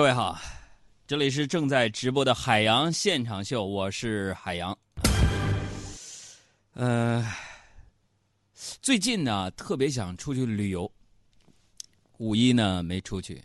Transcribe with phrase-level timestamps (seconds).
[0.00, 0.40] 各位好，
[1.06, 4.76] 这里是正在直播的海洋现场秀，我是海洋。
[6.72, 7.22] 呃，
[8.80, 10.90] 最近呢，特别想出去旅游。
[12.16, 13.44] 五一呢没出去，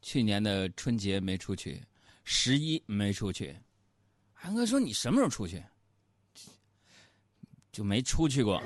[0.00, 1.80] 去年的春节没出去，
[2.24, 3.54] 十一没出去。
[4.32, 5.62] 韩哥说：“你什么时候出去？”
[7.70, 8.60] 就没出去过。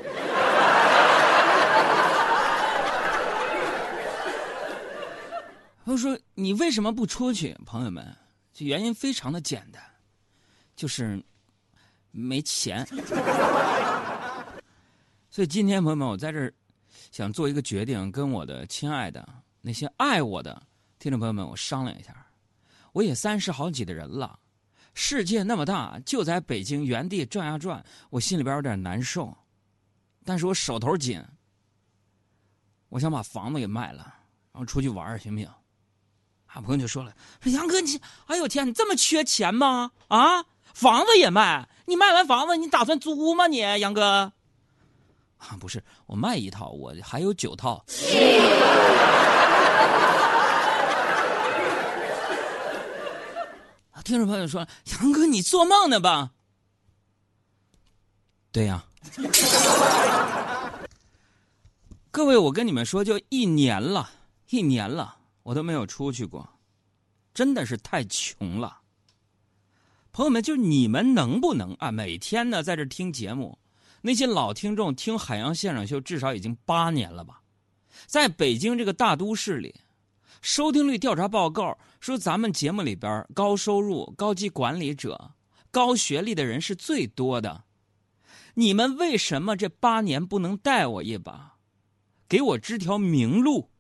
[5.92, 8.04] 他说：“你为什么不出去？”朋友们，
[8.52, 9.80] 这原因非常的简单，
[10.74, 11.22] 就是
[12.10, 12.84] 没钱。
[15.30, 16.52] 所以今天，朋友们，我在这儿
[17.12, 19.26] 想做一个决定，跟我的亲爱的
[19.60, 20.60] 那些爱我的
[20.98, 22.26] 听众朋友们，我商量一下。
[22.92, 24.38] 我也三十好几的人了，
[24.92, 29.34] 世界那么大，就在北京原地转呀转，我心里边有点难受。
[30.24, 31.22] 但是我手头紧，
[32.88, 34.14] 我想把房子给卖了，
[34.52, 35.48] 然后出去玩行不行？
[36.62, 37.12] 朋友就说了
[37.42, 39.92] ：“说杨哥，你哎呦天，你这么缺钱吗？
[40.08, 41.68] 啊，房子也卖？
[41.86, 43.46] 你卖完房子，你打算租吗？
[43.46, 44.32] 你杨哥？
[45.38, 47.84] 啊，不是，我卖一套，我还有九套。
[54.04, 54.66] 听众朋友说：
[55.00, 56.30] 杨哥，你做梦呢吧？
[58.52, 58.84] 对呀。
[62.10, 64.10] 各位，我跟你们说，就一年了，
[64.48, 66.44] 一年了。”我都没有出去过，
[67.32, 68.80] 真的是太穷了。
[70.10, 71.92] 朋友们，就你们能不能啊？
[71.92, 73.56] 每天呢，在这听节目，
[74.00, 77.42] 那些老听众听海洋现场秀至少已经八年了吧？
[78.06, 79.72] 在北京这个大都市里，
[80.42, 85.30] 收听率调查报告说，咱们节目里边高收入、高级管理者、
[85.70, 87.62] 高学历的人是最多的。
[88.54, 91.58] 你们为什么这八年不能带我一把，
[92.28, 93.70] 给我指条明路？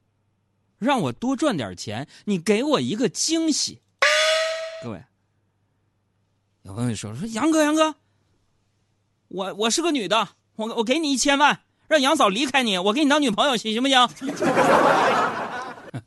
[0.78, 3.80] 让我多赚点钱，你给我一个惊喜。
[4.82, 5.02] 各位，
[6.62, 7.94] 有朋友说说杨哥，杨哥，
[9.28, 14.08] 我我是个女的，我我给你一千万，让杨嫂离开你，我给你当女朋友，行行不行？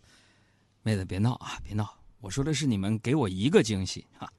[0.81, 1.93] 妹子别闹啊，别闹！
[2.21, 4.29] 我说的是你们给我一个惊喜啊！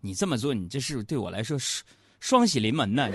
[0.00, 1.82] 你这么做，你这是对我来说是
[2.20, 3.08] 双喜临门呢。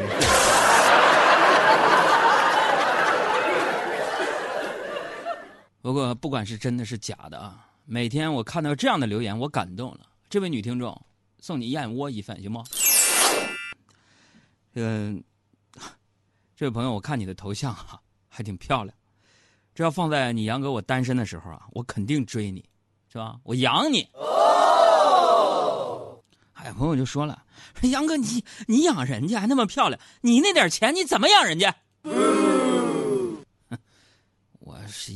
[5.85, 9.99] 不过，不管是真的是假的啊，每天我看到这样的留言，我感动了。
[10.27, 10.99] 这位女听众，
[11.39, 12.63] 送你燕窝一份，行不？
[14.73, 15.13] 这个，
[16.55, 18.97] 这位朋友，我看你的头像哈，还挺漂亮。
[19.75, 22.65] 这要放在你杨哥我单身的时候啊，我肯定追你，
[23.13, 23.37] 是吧？
[23.43, 24.09] 我养你。
[26.53, 27.43] 哎，朋友就说了，
[27.83, 31.75] 杨哥你你养人家还那么漂亮，你那点钱你怎么养人家？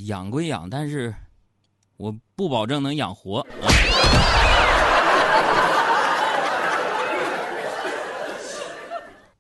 [0.05, 1.13] 养归养，但是
[1.97, 3.45] 我不保证能养活。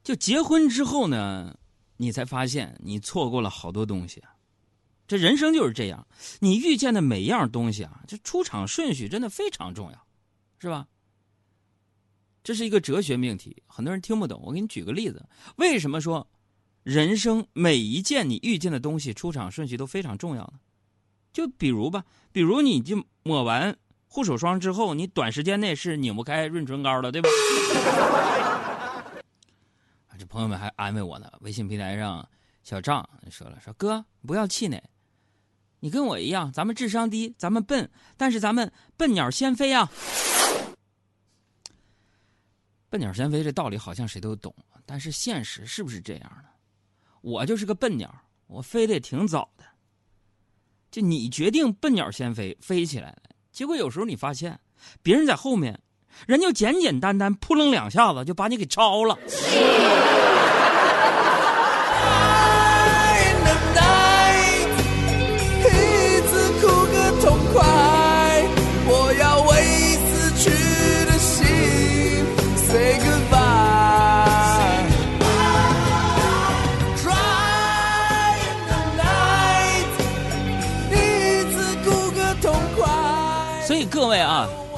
[0.03, 1.55] 就结婚之后呢，
[1.97, 4.23] 你才发现你错过了好多东西。
[5.07, 6.07] 这人生就是这样，
[6.39, 10.05] 你遇见的每一样东西啊，这出场顺序真的非常重要，
[10.59, 10.87] 是吧？
[12.43, 14.41] 这是一个哲学命题，很多人听不懂。
[14.43, 15.23] 我给你举个例子，
[15.57, 16.25] 为什么说？
[16.83, 20.53] 人生每一件你遇见的东西，出场顺序都非常重要的。
[21.31, 27.29] 就比如吧，比如你就抹完护手霜之后，你短时间内是拧不开润唇膏的，对吧？
[30.17, 31.31] 这朋友们还安慰我呢。
[31.41, 32.27] 微信平台上，
[32.63, 34.83] 小张说了：“说哥不要气馁，
[35.79, 39.89] 你跟我一样，咱们智商低，咱们笨，但是咱们笨鸟先飞啊！
[42.89, 44.53] 笨鸟先飞这道理好像谁都懂，
[44.85, 46.49] 但是现实是不是这样的？”
[47.21, 48.13] 我就是个笨鸟，
[48.47, 49.63] 我飞得也挺早的。
[50.91, 53.23] 就你决定笨鸟先飞，飞起来了。
[53.51, 54.59] 结果有时候你发现，
[55.03, 55.79] 别人在后面，
[56.25, 59.17] 人就简简单单扑棱两下子就把你给超了。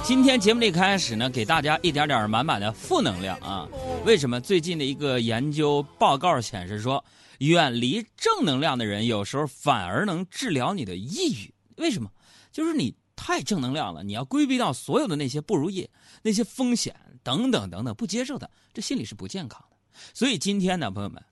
[0.03, 3.67] 今天节目的一开始呢，给大家一点点满满的负能量啊！
[4.03, 4.41] 为什么？
[4.41, 7.03] 最近的一个研究报告显示说，
[7.37, 11.53] 远离正能量的人，有时候反而能治疗你的抑郁。
[11.77, 12.11] 为什么？
[12.51, 15.87] 就是你太正能量了，你要规避到所有的那些不如意、
[16.23, 19.77] 那些风险等等等等，不接受的，这心理是不健康的。
[20.13, 21.23] 所以今天呢，朋友们，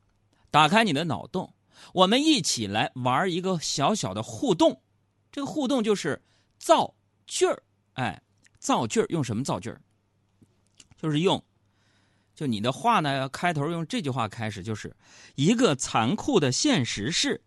[0.51, 1.51] 打开你的脑洞，
[1.91, 4.79] 我们一起来玩一个小小的互动。
[5.31, 6.21] 这个互动就是
[6.59, 6.93] 造
[7.25, 7.61] 句儿。
[7.93, 8.21] 哎，
[8.59, 9.81] 造句儿用什么造句儿？
[10.97, 11.41] 就是用，
[12.35, 14.93] 就你的话呢，开头用这句话开始，就是
[15.35, 17.41] 一个残酷的现实是，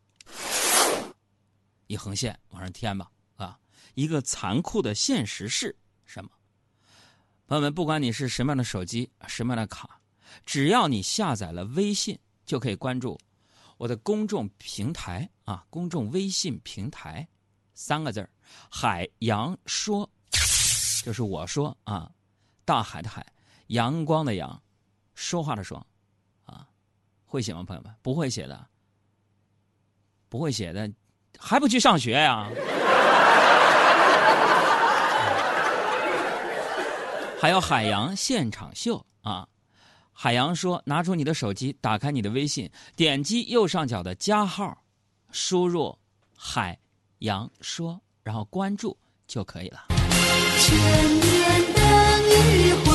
[1.86, 3.58] 一横线往上添吧，啊，
[3.94, 5.76] 一个残酷的现实是
[6.06, 6.30] 什么？
[7.46, 10.00] 朋友们，不管你是什么样的手机，什么样的卡，
[10.46, 13.20] 只要你下载了微信，就可以关注
[13.76, 17.28] 我的公众平台啊，公众微信平台，
[17.74, 18.30] 三个字儿
[18.70, 20.10] 海洋说，
[21.02, 22.10] 就是我说啊，
[22.64, 23.26] 大海的海，
[23.68, 24.62] 阳光的阳，
[25.14, 25.84] 说话的说，
[26.44, 26.66] 啊，
[27.24, 27.92] 会写吗，朋友们？
[28.02, 28.66] 不会写的，
[30.28, 30.88] 不会写的，
[31.38, 32.48] 还不去上学呀？
[37.40, 39.48] 还有海洋现场秀啊！
[40.12, 44.78] 海洋说：“拿出你的手机，打开你的微信，点击右上角的加号，
[45.32, 45.98] 输入
[46.38, 46.78] ‘海
[47.18, 48.96] 洋说’，然后关注
[49.26, 49.86] 就可以了。”
[50.64, 51.82] 千年等
[52.30, 52.86] 一回，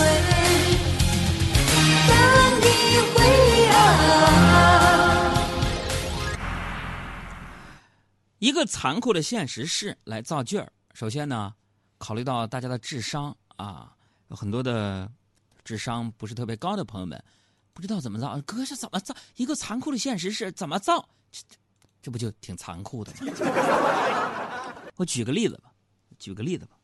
[2.08, 2.16] 等
[2.64, 2.66] 一
[3.12, 3.18] 回
[3.68, 3.76] 啊！
[8.40, 10.72] 一个残酷的现实是来造句儿。
[10.94, 11.54] 首先呢，
[11.98, 13.92] 考虑到大家的智商啊。
[14.30, 15.12] 有很多的
[15.66, 17.22] 智商不是特别高的朋友们，
[17.74, 18.40] 不知道怎么造。
[18.46, 19.14] 哥是怎么造？
[19.36, 21.06] 一个残酷的现实是怎么造？
[21.32, 21.42] 这
[22.02, 23.34] 这不就挺残酷的吗？
[24.96, 25.70] 我举个例子吧，
[26.18, 26.77] 举个例子吧，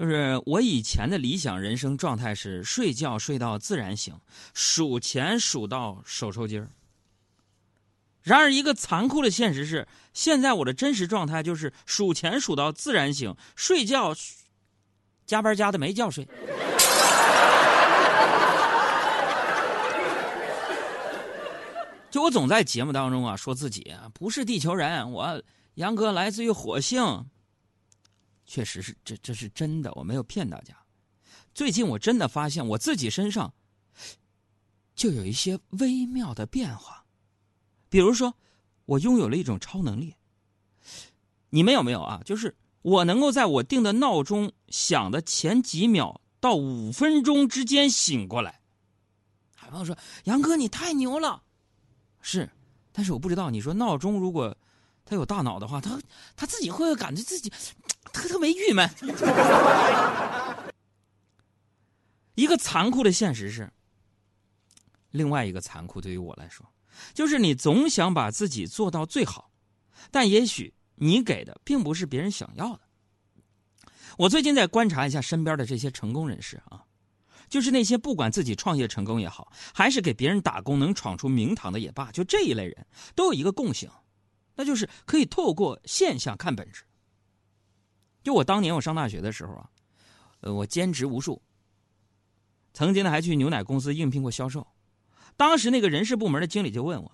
[0.00, 4.18] 就是我以前的理想人生状态是睡觉睡到自然醒，
[4.54, 6.70] 数钱数到手抽筋儿。
[8.22, 14.16] 然而，一个残酷的现实是，现在我的真实状态就是数钱数到自然醒，睡觉。
[15.26, 16.26] 加班加的没觉睡，
[22.10, 25.42] 就我总在节目当中啊说自己不是地球人，我
[25.74, 27.26] 杨哥来自于火星。
[28.50, 30.76] 确实是这这是真的，我没有骗大家。
[31.54, 33.54] 最近我真的发现我自己身上
[34.96, 37.04] 就有一些微妙的变化，
[37.88, 38.34] 比如说
[38.86, 40.16] 我拥有了一种超能力。
[41.50, 42.20] 你们有没有啊？
[42.24, 42.56] 就是。
[42.82, 48.62] 我能够在我定的闹钟响的前几秒到五分钟之间醒过来。
[49.54, 49.94] 海朋友说
[50.24, 51.42] ：“杨哥，你太牛了。”
[52.22, 52.48] 是，
[52.90, 54.56] 但是我不知道，你说闹钟如果
[55.04, 56.00] 它有大脑的话，它
[56.34, 57.52] 它自己会不会感觉自己
[58.12, 58.88] 特特别郁闷？
[62.34, 63.70] 一个残酷的现实是，
[65.10, 66.66] 另外一个残酷对于我来说，
[67.14, 69.50] 就是你总想把自己做到最好，
[70.10, 70.74] 但也许。
[71.02, 72.80] 你给的并不是别人想要的。
[74.18, 76.84] 我最近在观察一下身边的这些成功人士啊，
[77.48, 83.88] 就是那些不管自己创业成功也好，还是给别人打工能闯出名堂的也罢，就这一类人都有一个共性，
[84.56, 86.84] 那就是可以透过现象看本质。
[88.22, 89.68] 就我当年我上大学的时候啊，
[90.40, 91.40] 呃，我兼职无数，
[92.72, 94.66] 曾经呢还去牛奶公司应聘过销售，
[95.36, 97.10] 当时那个人事部门的经理就问我。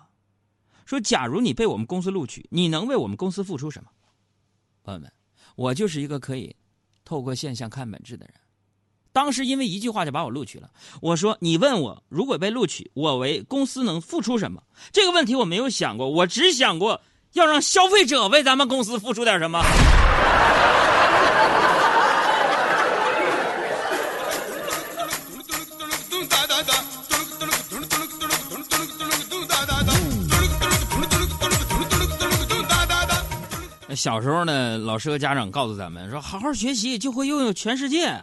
[0.85, 3.89] 说：“假如你被我们公司录取，你能为我们公司付出什么？”
[4.85, 5.11] 朋友们，
[5.57, 6.55] 我就是一个可以
[7.03, 8.33] 透过现象看本质的人。
[9.11, 10.71] 当时因为一句话就把我录取了。
[11.01, 17.01] 我说：“你问我如果被录取，我为公司能付出什么？”这个问题我没有想过，我只想过
[17.33, 19.61] 要让消费者为咱们公司付出点什么。
[33.97, 38.15] 小时候呢，老师和家长告诉咱们说：“好好学习，就会拥有全世界。”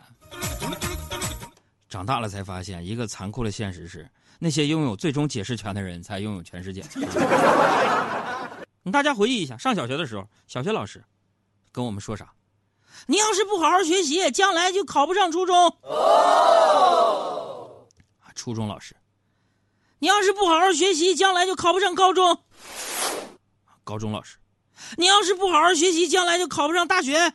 [1.90, 6.80] 长大了才发现，一个残酷的现实是，那些拥有最终解释权的人才拥有全世界。
[8.92, 11.02] 大家回忆一下，上小学的时候，小学老师
[11.72, 12.32] 跟我们说啥？
[13.06, 15.56] 你要是不好好学习，将来就考不上初中。
[15.82, 17.84] 哦。
[18.36, 18.94] 初中老师，
[19.98, 22.38] 你要是不好好学习，将来就考不上高中。
[23.82, 24.36] 高中老师。
[24.96, 27.32] 你要是不好好学习，将来就考不上大学。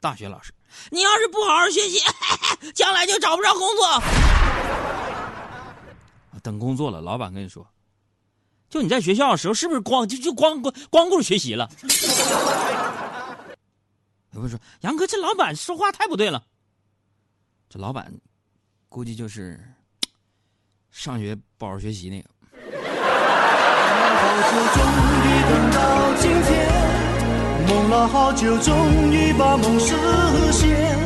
[0.00, 0.52] 大学老师，
[0.90, 2.00] 你要是不好好学习，
[2.74, 4.02] 将来就找不着工作。
[6.42, 7.66] 等工作了，老板跟你说，
[8.70, 11.68] 就你在学校的时候，是不是光就就光光光顾着学习了？
[14.32, 16.42] 有人说，杨哥，这老板说话太不对了。
[17.68, 18.10] 这老板，
[18.88, 19.62] 估计就是
[20.90, 22.30] 上学不好好学习那个。
[24.74, 24.80] 终
[25.24, 25.78] 于等到
[26.16, 26.50] 今天，
[27.68, 29.94] 梦了好久，终于把梦实
[30.52, 30.98] 现。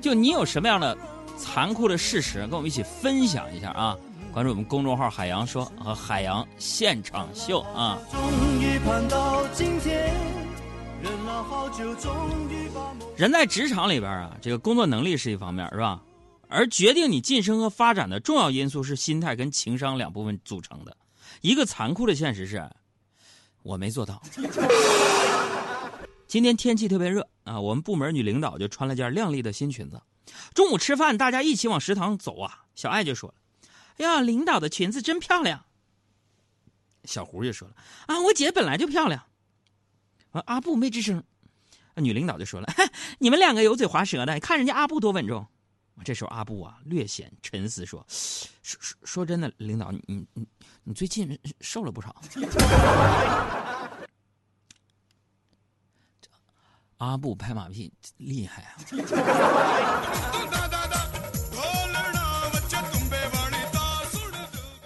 [0.00, 0.96] 就你有什么样的
[1.38, 3.96] 残酷的事实，跟我们一起分享一下啊！
[4.32, 7.98] 关注我们公众号“海洋说”和“海洋现场秀”啊！
[8.10, 8.20] 终
[8.60, 10.12] 于盼到今天，
[11.00, 12.12] 忍了好久，终
[12.50, 13.08] 于把梦。
[13.16, 16.00] 人在职场里边啊，这个工作能力是一方面，是吧？
[16.48, 20.94] 而决定你晋升和发展的重要因素是心态跟情商两部分组成的。
[21.40, 22.70] 一个残酷的现实是，
[23.62, 24.22] 我没做到。
[26.26, 30.00] 今天天气特别热啊，我们部门女领导就穿了件靓丽的新裙子。
[30.52, 33.34] 中午吃饭，大家一起往食堂走啊，小艾就说了
[33.98, 35.64] ：“哎呀，领导的裙子真漂亮。”
[37.04, 37.74] 小胡就说了
[38.08, 39.22] ：“啊，我姐本来就漂亮。”
[40.32, 41.22] 啊，阿布没吱声。
[41.96, 42.68] 女领导就说了
[43.20, 45.46] ：“你们两个油嘴滑舌的，看人家阿布多稳重。”
[46.02, 50.46] 这时候阿布啊略显沉思，说：“说说说真的，领导，你你
[50.82, 52.14] 你最近瘦了不少。”
[56.98, 58.76] 阿布拍马屁厉害啊！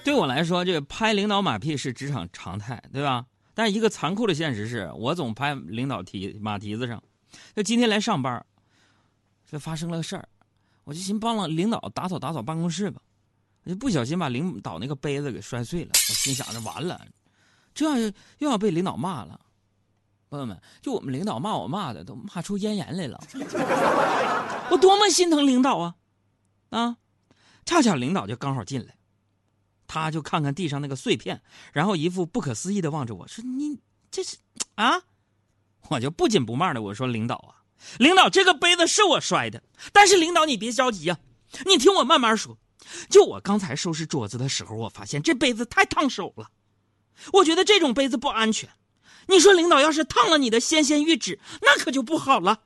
[0.02, 3.26] 对我来说，这个拍领导马屁是职场常态，对吧？
[3.54, 7.00] 但是一个残酷的现实是我总拍领导蹄马蹄子上。
[7.54, 8.44] 就今天来上班，
[9.46, 10.28] 这发生了个事儿，
[10.88, 12.98] 我就寻帮了领导打扫打扫办公室吧，
[13.64, 15.90] 我就不小心把领导那个杯子给摔碎了。
[15.92, 16.98] 我心想着完了，
[17.74, 19.38] 这样又要被领导骂了。
[20.30, 23.20] 朋友们，就我们领导骂我骂的都骂出咽炎来了，
[24.70, 25.94] 我多么心疼领导啊！
[26.70, 26.96] 啊，
[27.66, 28.96] 恰巧领导就刚好进来。
[29.86, 33.78] 他就看看地上那个碎片，然后一副不可思议的望着我说：“你
[34.10, 34.38] 这是
[34.76, 35.02] 啊？”
[35.88, 37.57] 我就不紧不慢的我说：“领导啊，
[37.98, 41.18] 领导，这个杯子是我摔的，但是领导你别着急啊，
[41.66, 42.58] 你听我慢慢说。
[43.10, 46.50] 就我刚才收拾桌子的时候，我发现这杯子太烫手了，
[47.32, 48.70] 我觉得这种杯子不安全。
[49.26, 52.60] 你说领导要是烫了你的纤纤玉指，那可就不好了。”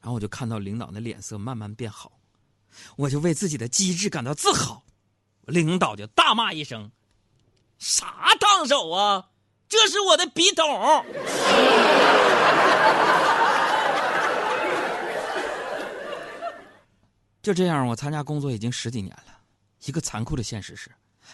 [0.00, 2.12] 然后我就看到领导的脸色慢慢变好，
[2.96, 4.84] 我就为自己的机智感到自豪。
[5.46, 6.92] 领导就大骂一声
[7.78, 9.30] ：“啥烫手啊？
[9.68, 10.64] 这是我的笔筒！”
[17.42, 19.38] 就这样，我参加工作已经十几年了。
[19.86, 20.90] 一个残酷的现实是，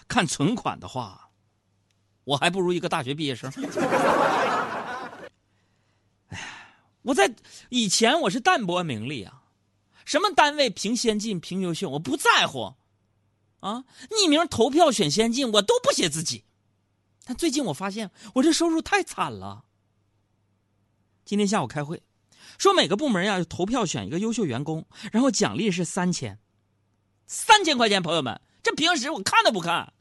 [0.07, 1.29] 看存款的话，
[2.25, 3.51] 我还不如一个大学毕业生。
[6.29, 6.47] 哎呀，
[7.03, 7.35] 我在
[7.69, 9.43] 以前我是淡泊名利啊，
[10.05, 12.75] 什么单位评先进、评优秀，我不在乎。
[13.61, 13.85] 啊！
[14.11, 16.45] 匿名投票选先进，我都不写自己。
[17.25, 19.65] 但最近我发现，我这收入太惨了。
[21.27, 22.01] 今天下午开会，
[22.57, 26.39] 说每个部门要投票选一个优秀员工，然后奖励是三千，
[27.27, 28.01] 三千块钱。
[28.01, 29.93] 朋友们，这平时我看都不看。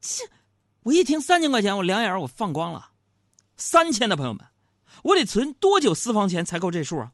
[0.00, 0.24] 这，
[0.82, 2.90] 我一听三千块钱，我两眼我放光了。
[3.56, 4.44] 三千的朋友们，
[5.04, 7.12] 我得存多久私房钱才够这数啊？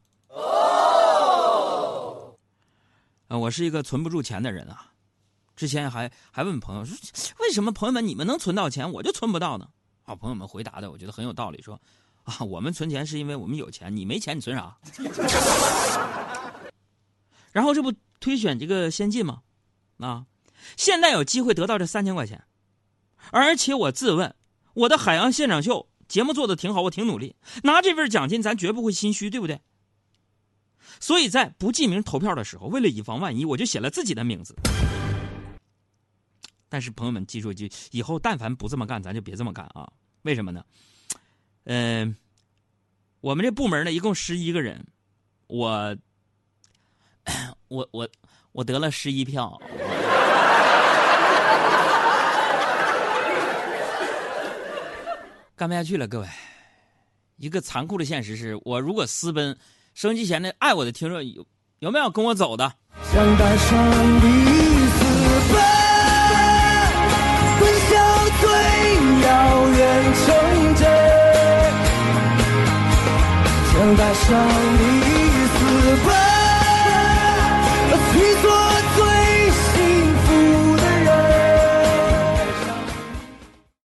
[3.28, 4.92] 啊，我是一个存不住钱的人啊！
[5.54, 6.96] 之前还还问朋友说，
[7.40, 9.68] 为什么朋友们你们能存到钱，我就存不到呢？
[10.04, 11.78] 啊，朋友们回答的我觉得很有道理，说
[12.26, 14.76] 啊，我们存钱是因为我们有钱，你没钱你存啥？
[17.52, 19.42] 然后这不推选这个先进吗？
[19.98, 20.26] 啊，
[20.76, 22.44] 现在有机会得到这三千块钱，
[23.30, 24.34] 而且我自问，
[24.74, 29.60] 我的海洋现场秀节目做的挺好，我挺努力，拿这份奖金咱绝不会心虚，对不对？
[30.98, 34.56] 所以在不记名投票的时候，为了以防万一，我就写了自己的名字。
[36.68, 39.88] 但是朋友们记住一句：以后但凡不这么干，咱就别这么干啊！
[40.22, 40.64] 为什么呢？
[41.66, 42.16] 嗯，
[43.20, 44.86] 我们这部门呢一共十一个人，
[45.48, 45.96] 我，
[47.68, 48.08] 我我
[48.52, 49.60] 我得了十一票，
[55.56, 56.28] 干不下去了，各位。
[57.36, 59.56] 一个残酷的现实是我如果私奔。
[59.94, 61.46] 收音机前的爱我的听众有
[61.78, 62.70] 有没有跟我走的？
[63.12, 64.65] 想带上你
[73.96, 74.46] 带上
[74.78, 75.05] 你